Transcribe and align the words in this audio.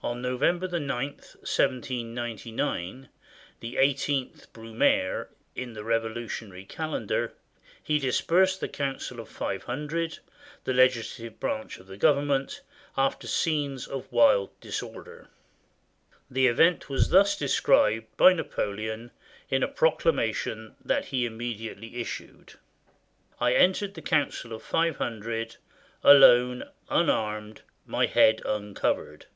On 0.00 0.22
November 0.22 0.68
9, 0.68 0.84
1799, 1.08 3.08
the 3.58 3.76
eighteenth 3.78 4.52
Brumaire, 4.52 5.30
in 5.56 5.72
the 5.72 5.82
Revolutionary 5.82 6.64
calendar, 6.64 7.32
he 7.82 7.98
dispersed 7.98 8.60
the 8.60 8.68
Council 8.68 9.18
of 9.18 9.28
Five 9.28 9.64
Hundred, 9.64 10.20
the 10.62 10.72
legis 10.72 11.18
lative 11.18 11.40
branch 11.40 11.78
of 11.78 11.88
the 11.88 11.96
Government, 11.96 12.60
after 12.96 13.26
scenes 13.26 13.88
of 13.88 14.12
wild 14.12 14.50
dis 14.60 14.80
order. 14.80 15.26
The 16.30 16.46
event 16.46 16.88
was 16.88 17.08
thus 17.08 17.36
described 17.36 18.06
by 18.16 18.32
Napoleon 18.34 19.10
in 19.50 19.64
a 19.64 19.68
proc 19.68 20.02
lamation 20.02 20.74
that 20.84 21.06
he 21.06 21.26
immediately 21.26 21.96
issued: 21.96 22.54
—"I 23.40 23.54
entered 23.54 23.94
the 23.94 24.02
Council 24.02 24.52
of 24.52 24.62
Five 24.62 24.98
Hundred, 24.98 25.56
alone, 26.04 26.70
unarmed, 26.88 27.62
my 27.84 28.06
head 28.06 28.40
uncovered. 28.44 29.26